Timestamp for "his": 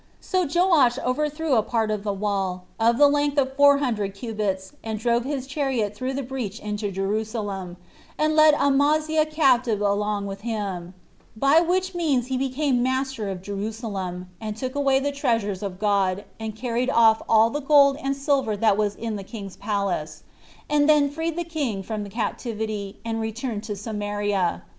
5.25-5.45